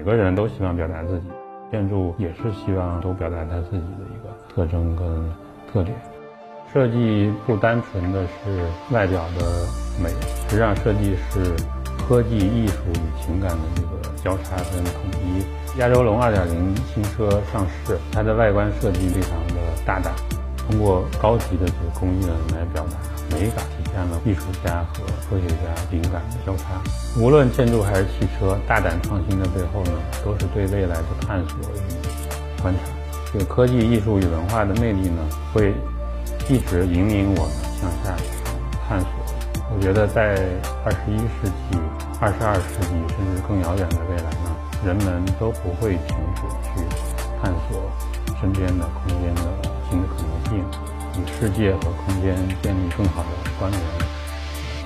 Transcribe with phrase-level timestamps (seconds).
[0.00, 1.26] 每个人都希望表达自己，
[1.70, 5.30] 建筑也是希望都表达他自己的一个特征跟
[5.70, 5.94] 特点。
[6.72, 9.44] 设计不单纯的是外表的
[10.02, 10.08] 美，
[10.48, 11.54] 实际上设计是
[12.08, 15.78] 科技、艺术与情感的这个交叉跟统一。
[15.78, 16.48] 亚洲龙2.0
[16.94, 20.14] 新车上市，它的外观设计非常的大胆，
[20.56, 26.80] 通过高级的这个工艺呢来表达美感，体现了艺术家和科学家灵感的交叉。
[27.18, 29.92] 无论建筑还是汽车，大胆创新的背后呢，
[30.24, 32.80] 都是对未来的探索与观察。
[33.32, 35.22] 这个科技、艺术与文化的魅力呢，
[35.52, 35.74] 会。
[36.48, 38.16] 一直引领我们向下
[38.88, 39.08] 探索。
[39.72, 40.34] 我觉得在
[40.84, 41.78] 二十一世纪、
[42.18, 44.50] 二十二世纪，甚至更遥远的未来呢，
[44.84, 46.82] 人们都不会停止去
[47.40, 47.88] 探索
[48.40, 49.42] 身边的空间的
[49.88, 50.58] 新的可能性，
[51.14, 53.28] 与世界和空间建立更好的
[53.60, 53.82] 关联，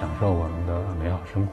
[0.00, 1.52] 享受我们的美好生活。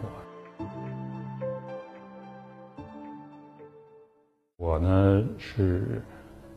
[4.56, 6.02] 我呢是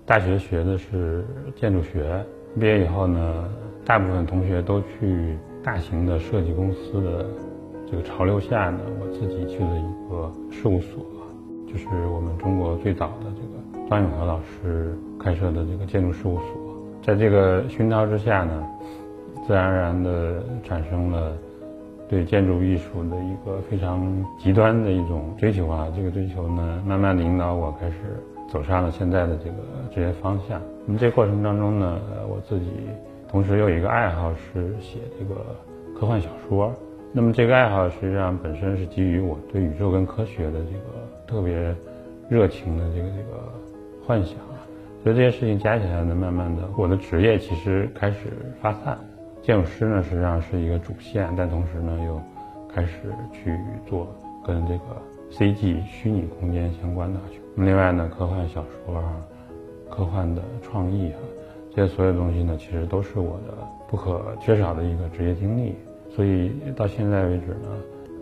[0.06, 2.24] 大学学的是建筑学。
[2.54, 3.52] 毕业以后呢，
[3.84, 7.26] 大部分同学都去大型的设计公司的
[7.90, 11.04] 这个潮流下呢，我自己去了一个事务所，
[11.66, 13.40] 就是我们中国最早的这
[13.80, 16.46] 个张永和老师开设的这个建筑事务所。
[17.02, 18.64] 在这个熏陶之下呢，
[19.46, 21.32] 自然而然的产生了
[22.08, 24.06] 对建筑艺术的一个非常
[24.38, 25.92] 极端的一种追求啊。
[25.96, 27.96] 这个追求呢，慢慢引导我开始。
[28.52, 29.56] 走上了现在的这个
[29.94, 30.60] 职业方向。
[30.84, 32.66] 那么这过程当中呢，我自己
[33.26, 35.56] 同时有一个爱好是写这个
[35.98, 36.70] 科幻小说。
[37.12, 41.74] 那么这个爱好实际上本身是基于我对宇宙跟科学的这个特别
[42.28, 43.42] 热情的这个这个
[44.06, 44.36] 幻想。
[45.02, 48.28] 所以这些事情加起来呢，慢慢的我的职业其实开始
[48.60, 48.98] 发散。
[49.42, 52.20] 建筑师呢实际上是一个主线，但同时呢又
[52.72, 54.06] 开始去做
[54.46, 54.84] 跟这个
[55.32, 57.18] CG 虚拟空间相关的。
[57.56, 59.16] 另外呢，科幻小说啊，
[59.90, 61.18] 科幻的创意啊，
[61.74, 63.54] 这些所有东西呢，其实都是我的
[63.88, 65.74] 不可缺少的一个职业经历。
[66.14, 67.68] 所以到现在为止呢，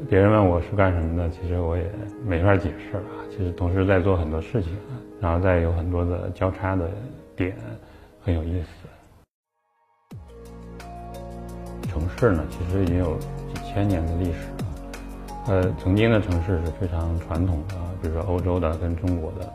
[0.09, 1.85] 别人问我是干什么的，其实我也
[2.25, 3.03] 没法解释了。
[3.31, 4.73] 其实同时在做很多事情，
[5.21, 6.89] 然后再有很多的交叉的
[7.37, 7.55] 点，
[8.23, 8.89] 很有意思。
[11.91, 13.17] 城市呢，其实已经有
[13.53, 14.65] 几千年的历史了。
[15.49, 17.75] 呃，曾经的城市是非常传统的。
[18.01, 19.53] 比如说欧洲的跟中国的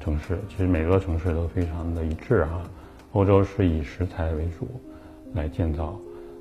[0.00, 2.62] 城市，其实每座城市都非常的一致啊。
[3.12, 4.66] 欧洲是以石材为主
[5.34, 5.96] 来建造，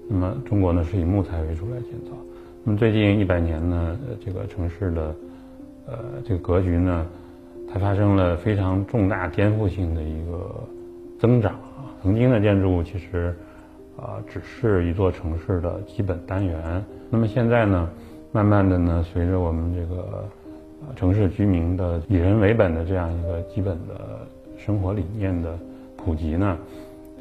[0.09, 2.17] 那么中国呢是以木材为主来建造。
[2.63, 5.15] 那么最近一百年呢，这个城市的
[5.85, 7.05] 呃这个格局呢，
[7.71, 10.63] 它发生了非常重大颠覆性的一个
[11.19, 11.91] 增长啊。
[12.01, 13.35] 曾经的建筑物其实
[13.97, 17.89] 啊只是一座城市的基本单元，那么现在呢，
[18.31, 20.23] 慢慢的呢，随着我们这个
[20.95, 24.19] 城市居民的以人为本的这样一个基本的
[24.57, 25.57] 生活理念的
[25.97, 26.57] 普及呢，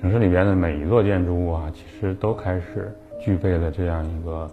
[0.01, 4.51] 城市里边的每一座建筑物啊，其实都开始具备了这样一个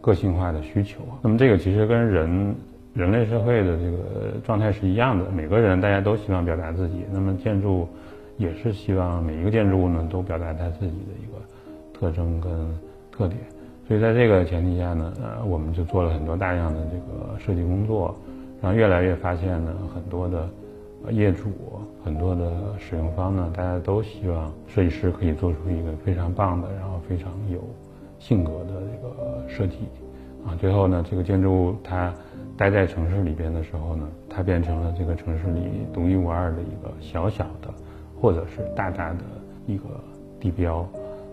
[0.00, 1.00] 个性化的需求。
[1.20, 2.54] 那么这个其实跟人
[2.94, 3.98] 人类社会的这个
[4.44, 7.88] 状态是一样的，每个人大家都希望表达自己，那么建筑
[8.40, 11.38] 也是希望每一个建筑物呢都表达它自己的一个
[11.92, 12.50] 特征跟
[13.12, 13.38] 特点。
[13.86, 18.16] 所以在这个前提下呢，呃，我们就做了很多大量的这个设计工作，
[18.62, 20.48] 然后越来越发现呢，很多的
[21.10, 21.50] 业主、
[22.02, 27.60] 很多的使用方呢，大家都希望设计师可以做出一个非常棒的，然后非常有
[28.18, 29.76] 性格的这个设计，
[30.46, 32.14] 啊，最后呢，这个建筑物它
[32.56, 35.60] 待在城市里边的时候呢，它变成了这个城市里
[35.92, 37.68] 独一无二的一个小小的，
[38.20, 39.18] 或者是大大的
[39.66, 39.84] 一个
[40.38, 40.86] 地标。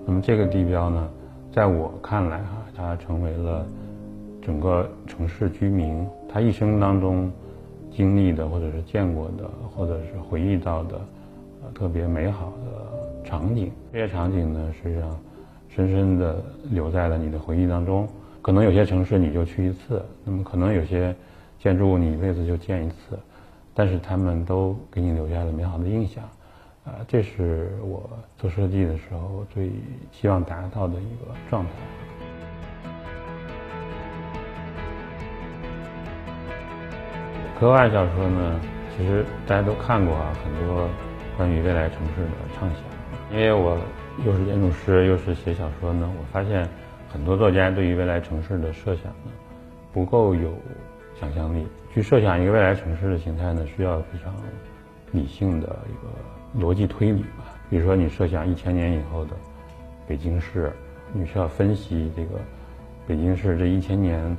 [0.05, 1.09] 那么这个地标呢？
[1.51, 3.65] 在我看来，哈，它成为了
[4.41, 7.31] 整个城市居民他一生当中
[7.89, 11.01] 经历的，或者是见过的，或者是回忆到的，
[11.63, 13.71] 呃，特别美好的场景。
[13.91, 15.17] 这些场景呢，实际上
[15.67, 18.07] 深深的留在了你的回忆当中。
[18.41, 21.15] 可能有些城市你就去一次，那么可能有些
[21.59, 23.17] 建筑物你一辈子就见一次，
[23.73, 26.23] 但是他们都给你留下了美好的印象。
[26.87, 29.69] 啊，这是我做设计的时候最
[30.09, 31.71] 希望达到的一个状态。
[37.59, 38.61] 科幻小说呢，
[38.95, 40.87] 其实大家都看过啊，很多
[41.35, 43.37] 关于未来城市的畅想。
[43.37, 43.77] 因为我
[44.25, 46.65] 又是建筑师，又是写小说呢，我发现
[47.09, 49.31] 很多作家对于未来城市的设想呢，
[49.91, 50.53] 不够有
[51.19, 51.67] 想象力。
[51.93, 54.33] 去设想一个未来城市的形态呢，需要非常
[55.11, 56.36] 理性的一个。
[56.59, 59.31] 逻辑推理吧，比如说你设想一千年以后的
[60.07, 60.71] 北京市，
[61.13, 62.39] 你需要分析这个
[63.05, 64.35] 北京市这一千年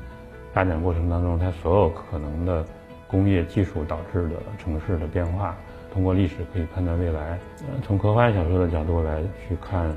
[0.53, 2.65] 发展过程当中它所有可能的
[3.06, 5.56] 工业技术导致的城市的变化。
[5.91, 7.38] 通过历史可以判断未来。
[7.61, 9.91] 呃，从科幻小说的角度来去看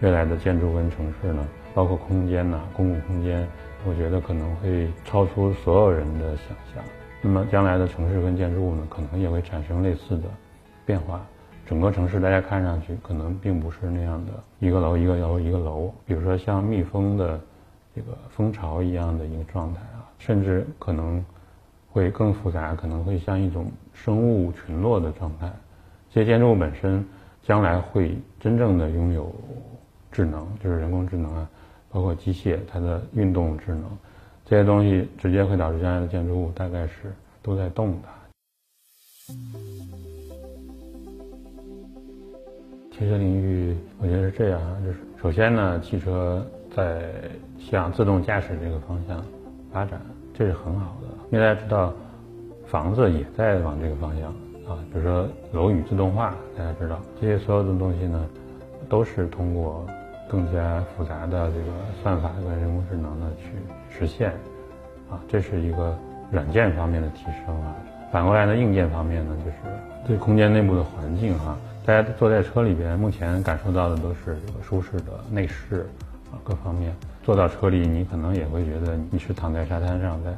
[0.00, 3.46] 未来的建筑跟城市呢，包括空间呐，公共空间，
[3.84, 6.84] 我觉得可能会超出所有人的想象。
[7.20, 10.28] 那么将来的城市跟建筑物呢，可能也会产生类似的
[10.86, 11.26] 变化。
[11.66, 17.40] 整个城市大家看上去可能并不是那样的一个楼一个楼一个楼，比如说像密封的
[17.94, 21.24] 这个蜂巢一样的一个状态啊，甚至可能
[21.90, 25.50] 会更复杂，可能会像一种生物群落的状态。
[26.10, 27.04] 这些建筑物本身
[27.42, 29.34] 将来会真正的拥有
[30.10, 31.48] 智能，就是人工智能啊，
[31.90, 33.84] 包括机械它的运动智能，
[34.44, 38.08] 这些东西直接会导致将来的建筑物大概是都在动的。
[42.92, 46.46] 汽车领域，我觉得是这样啊，就是首先呢，汽车
[46.76, 47.10] 在
[47.58, 49.24] 向自动驾驶这个方向
[49.72, 49.98] 发展，
[50.34, 51.08] 这是很好的。
[51.30, 51.90] 因为大家知道，
[52.66, 54.28] 房子也在往这个方向
[54.70, 58.28] 啊，比如说楼宇自动化，大家知道这些所有的东西呢，
[58.90, 59.86] 都是通过
[60.28, 61.72] 更加复杂的这个
[62.02, 63.52] 算法跟人工智能呢去
[63.88, 64.32] 实现
[65.10, 65.96] 啊，这是一个
[66.30, 67.74] 软件方面的提升啊。
[68.12, 69.56] 反过来呢，硬件方面呢，就是
[70.06, 71.56] 对空间内部的环境哈。
[71.84, 75.84] 大家坐在车里边，目前感受到的都是这个舒适的内饰
[76.30, 76.94] 啊，各方面。
[77.24, 80.32] 坐到车里，你可能也会觉得你是躺在沙滩上在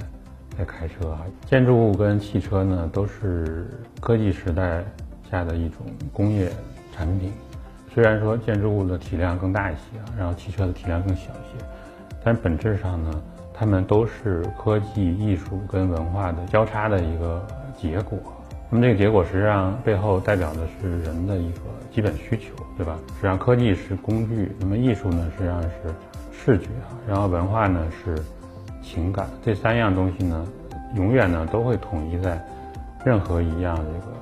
[0.58, 1.20] 在开车啊。
[1.46, 3.66] 建筑物跟汽车呢，都是
[4.00, 4.82] 科技时代
[5.30, 5.80] 下的一种
[6.12, 6.50] 工业
[6.94, 7.30] 产品。
[7.92, 11.64] 虽然说建筑物的体量更大一些啊，然后汽车的体量更小一些，
[12.24, 17.46] 但本质上呢，它们都是科技、艺术跟文化的交叉的一个
[17.76, 18.18] 结果。
[18.74, 21.60] 那么这个结果实际上背后代表的是人的一个
[21.92, 22.98] 基本需求，对吧？
[23.14, 25.68] 实际上科技是工具，那么艺术呢实际上是
[26.32, 26.66] 视觉，
[27.06, 28.20] 然后文化呢是
[28.82, 30.44] 情感，这三样东西呢
[30.96, 32.44] 永远呢都会统一在
[33.04, 34.12] 任何一样这个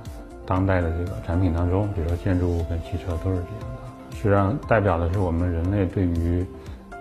[0.44, 4.14] 当代的这个产品当中，比如说建筑物跟汽车都是这样的。
[4.14, 6.44] 实际上代表的是我们人类对于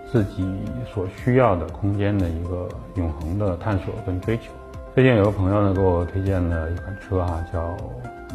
[0.10, 0.50] 自己
[0.94, 4.54] 所需要的空间的一个永恒的探索跟追求。
[4.94, 7.78] 最近有个朋友呢给我推荐了一款车哈，叫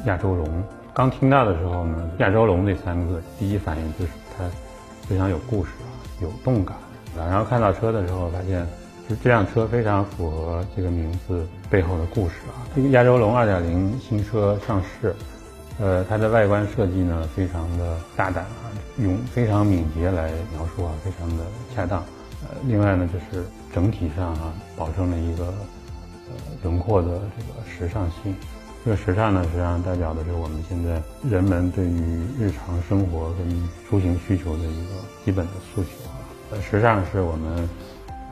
[0.06, 0.64] 亚洲龙。
[0.94, 4.43] 刚听到的时候呢，亚洲龙这三个字，第一反应就是它
[5.06, 5.93] 非常有故事啊，
[6.23, 6.75] 有动感。
[7.14, 8.67] 然后看到车的时候，发现
[9.06, 12.64] 就这辆车非常符合这个名字背后的故事啊。
[12.75, 15.14] 这个亚洲龙2.0新车上市，
[15.79, 21.44] 呃，它的外观设计呢非常的大胆啊，用非常敏捷来描述啊，非常的
[21.75, 21.99] 恰当。
[22.49, 23.44] 呃，另外呢就是
[23.75, 25.52] 整体上啊，保证了一个。
[26.62, 28.35] 轮廓的这个时尚性，
[28.85, 34.93] 这个时尚呢，实际上代表的是我们现在人们对于日常生活跟出行需求的一个
[35.25, 36.61] 基本的诉求。
[36.61, 37.69] 时尚是我们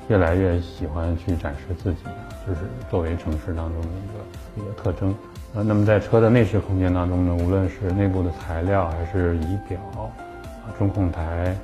[0.09, 2.01] 越来越喜欢去展示自己，
[2.47, 2.61] 就是
[2.91, 5.15] 作为城市当中的一个一个特征。
[5.55, 11.57] 呃，那么在车的内饰空间当中呢，无论是内部的材料，还是仪表啊、中控台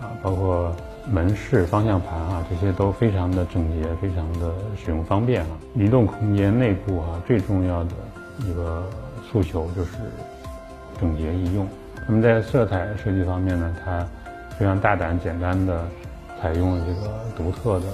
[0.00, 0.74] 啊，包括。
[1.10, 5.48] 门市、方向盘啊，这些都非常的整洁，非常的使用方便啊。
[5.74, 7.90] 移动空间内部啊，最重要的
[8.38, 8.82] 一个
[9.22, 9.98] 诉求就是
[10.98, 11.68] 整洁易用。
[12.08, 14.06] 那么在色彩设计方面呢，它
[14.58, 15.84] 非常大胆、简单的
[16.40, 17.86] 采用了这个独特的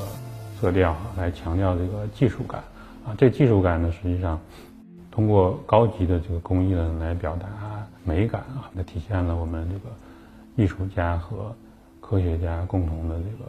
[0.61, 2.61] 色调来强调这个技术感
[3.05, 3.15] 啊。
[3.19, 4.39] 这技术感呢，实际上
[5.11, 7.49] 通过高级的这个工艺呢来表达
[8.05, 9.95] 美感啊，那体现了我们这个
[10.55, 11.53] 艺术家和。
[12.11, 13.49] 科学家共同的这个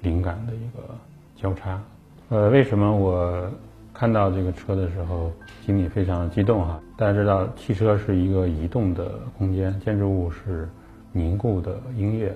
[0.00, 0.94] 灵感的一个
[1.34, 1.82] 交叉，
[2.28, 3.50] 呃，为什么我
[3.92, 5.32] 看到这个车的时候
[5.64, 6.80] 心里非常激动哈？
[6.96, 10.68] 大家知道，汽车是一个移动的空间，建筑物是
[11.10, 12.32] 凝固的音乐。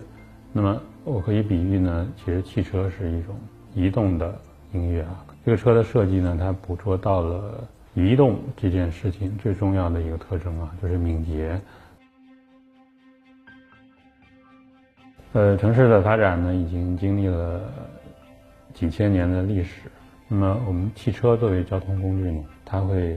[0.53, 3.37] 那么我可以比喻呢，其实汽车是一种
[3.73, 4.37] 移动的
[4.73, 5.25] 音乐啊。
[5.45, 7.63] 这个车的设计呢，它捕捉到了
[7.95, 11.61] 移动这件事情最重要的一个特征啊，就是敏捷。
[15.33, 17.61] 呃，城市的发展呢，已经经历了
[18.75, 19.83] 几千年的历史。
[20.27, 23.17] 那么，我们汽车作为交通工具呢，它会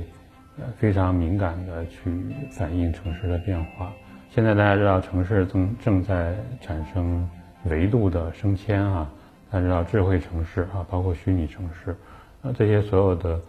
[0.60, 2.12] 呃非常敏感的去
[2.52, 3.92] 反映城市的变化。
[4.30, 7.28] 现在大家知道，城市正正在产生
[7.66, 9.10] 维度的升迁啊，
[9.50, 11.96] 大家知道智慧城市啊，包括虚拟城市，
[12.44, 13.40] 啊，这些所有的。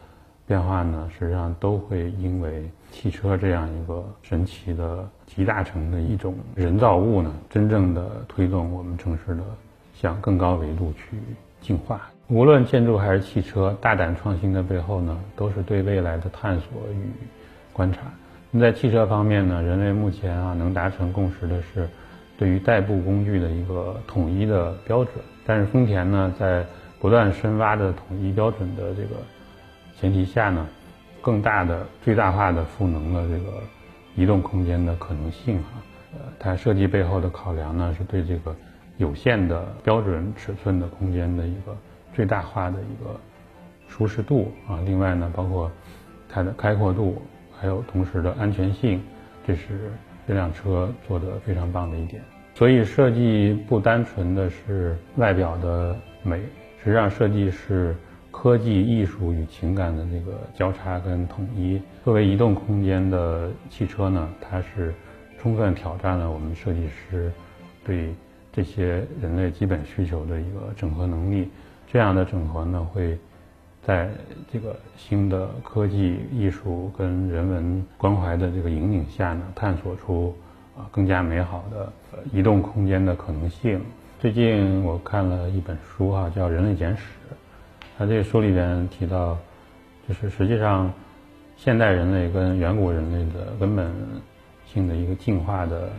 [0.47, 9.43] 变化呢，实际上都会因为汽车这样一个神奇的集大成的一种人造物呢，真正的推动我们城市的
[9.95, 11.17] 向更高维度去
[11.63, 12.03] 进化。
[12.29, 17.11] 无论建筑还是汽车，大胆创新的背后呢，都是对未来的探索与
[17.73, 18.01] 观察。
[18.51, 21.89] 那在汽车方面呢，人类目前啊能达成共识的是，
[22.37, 25.15] 对于代步工具的一个统一的标准。
[25.47, 26.67] 但是丰田呢，在
[27.01, 29.17] 不断深挖的统一标准的这个。
[30.01, 30.67] 前提下呢，
[31.21, 33.63] 更大的、最大化的赋能了这个
[34.17, 35.69] 移动空间的可能性哈。
[36.15, 38.55] 呃，它设计背后的考量呢，是对这个
[38.99, 41.77] 有限的标准尺寸的空间的一个
[42.13, 43.19] 最大化的一个
[43.89, 44.79] 舒适度啊。
[44.85, 45.71] 另外呢，包括
[46.29, 47.21] 它的开阔度，
[47.59, 49.03] 还有同时的安全性，
[49.47, 49.93] 这是
[50.27, 52.23] 这辆车做的非常棒的一点。
[52.55, 56.41] 所以设计不单纯的是外表的美，
[56.83, 57.97] 实际上设计是
[58.37, 61.81] 科技、艺术与情感的这个交叉跟统一。
[62.05, 64.93] 作为移动空间的汽车呢，它是
[65.39, 67.33] 充分挑战了我们设计师
[67.85, 68.13] 对
[68.53, 71.49] 这些人类基本需求的一个整合能力。
[71.87, 73.17] 这样的整合呢，会
[73.83, 74.11] 在
[74.53, 80.35] 这个新的科技、艺术跟人文关怀的这个引领下呢，探索出。
[80.77, 81.93] 啊，更加美好的
[82.33, 83.81] 移动空间的可能性。
[84.19, 87.05] 最近我看了一本书哈，叫《人类简史》。
[87.97, 89.37] 它这个书里边提到，
[90.09, 90.93] 就是实际上，
[91.57, 93.93] 现代人类跟远古人类的根本
[94.67, 95.91] 性的一个进化的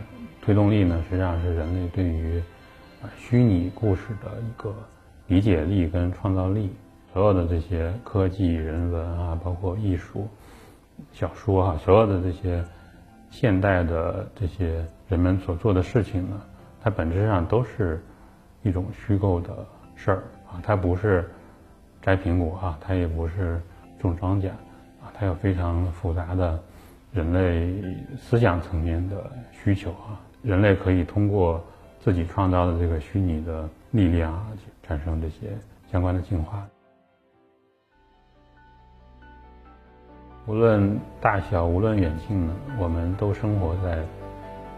[0.42, 2.42] 推动力呢，实际上是人类对于
[3.16, 4.74] 虚拟故事的一个
[5.26, 6.70] 理解力跟创造力。
[7.12, 10.28] 所有的这些科技、人文啊，包括艺术、
[11.12, 12.64] 小说啊，所有的这些。
[13.28, 16.40] 现代的这些人们所做的事情呢，
[16.80, 18.00] 它本质上都是
[18.62, 21.28] 一种虚构的事儿啊，它不是
[22.06, 23.60] 摘苹果啊，它也不是
[23.98, 24.50] 种庄稼
[25.02, 26.56] 啊，它有非常复杂的
[27.12, 31.60] 人类思想层面的需求啊，人类可以通过
[31.98, 34.46] 自己创造的这个虚拟的力量啊，
[34.84, 35.48] 产生这些
[35.90, 36.64] 相关的进化。
[40.46, 43.98] 无论大小，无论远近呢，我们都生活在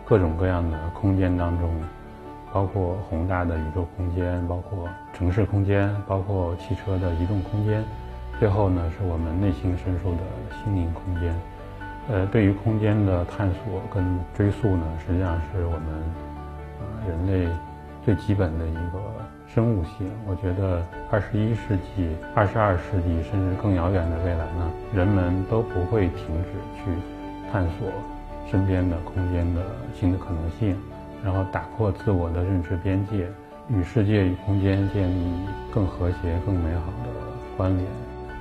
[0.07, 1.71] 各种各样的空间当中，
[2.53, 7.85] 包括宏大的宇宙空间，包括城市空间，包括汽车的移动空间，
[8.39, 10.19] 最后呢，是我们内心深处的
[10.65, 11.35] 心灵空间。
[12.09, 15.83] 呃，对于空间的探索跟追溯呢，实际上是我们
[16.81, 17.49] 啊人类
[18.05, 18.99] 最基本的一个。
[19.55, 26.93] 生物性，我觉得二十一世纪、二十二世纪，甚至更遥远的未来呢，人们都不会停止去
[27.51, 27.89] 探索
[28.47, 29.63] 身边的空间的
[29.95, 30.77] 新的可能性，
[31.25, 33.29] 然后打破自我的认知边界，
[33.69, 37.11] 与世界与空间建立更和谐、更美好的
[37.57, 37.87] 关联，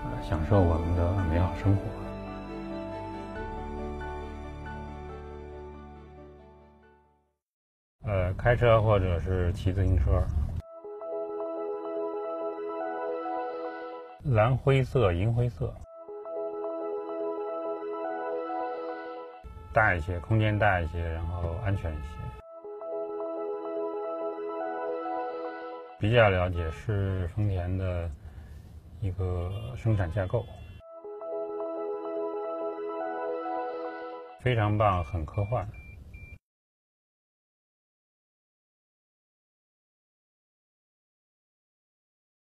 [0.05, 1.81] 呃，享受我们的美好生活。
[8.05, 10.23] 呃，开车或者是骑自行车。
[14.23, 15.73] 蓝灰色、银灰色，
[19.73, 22.46] 大一些，空间大一些，然后安全一些。
[25.99, 28.09] 比较了解是丰田的
[29.01, 30.45] 一个生产架构，
[34.39, 35.67] 非常棒，很科幻。